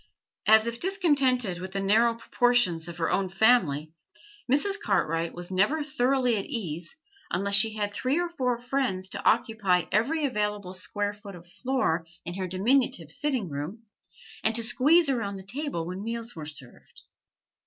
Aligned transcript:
As 0.47 0.65
if 0.65 0.79
discontented 0.79 1.59
with 1.59 1.73
the 1.73 1.79
narrow 1.79 2.15
proportions 2.15 2.87
of 2.87 2.97
her 2.97 3.11
own 3.11 3.29
family, 3.29 3.93
Mrs. 4.51 4.81
Cartwright 4.83 5.35
was 5.35 5.51
never 5.51 5.83
thoroughly 5.83 6.37
at 6.37 6.45
ease 6.45 6.97
unless 7.29 7.53
she 7.53 7.75
had 7.75 7.93
three 7.93 8.19
or 8.19 8.27
four 8.27 8.57
friends 8.57 9.09
to 9.09 9.23
occupy 9.23 9.83
every 9.91 10.25
available 10.25 10.73
square 10.73 11.13
foot 11.13 11.35
of 11.35 11.45
floor 11.45 12.03
in 12.25 12.33
her 12.33 12.47
diminutive 12.47 13.11
sitting 13.11 13.47
room, 13.47 13.83
and 14.43 14.55
to 14.55 14.63
squeeze 14.63 15.07
around 15.07 15.35
the 15.35 15.43
table 15.43 15.85
when 15.85 16.03
meals 16.03 16.35
were 16.35 16.47
served. 16.47 17.01